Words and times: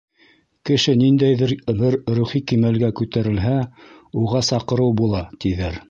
Кеше 0.69 0.95
ниндәйҙер 1.01 1.53
бер 1.81 1.99
рухи 2.21 2.43
кимәлгә 2.53 2.91
күтәрелһә, 3.01 3.55
уға 4.25 4.45
саҡырыу 4.53 4.99
була, 5.05 5.27
тиҙәр. 5.45 5.79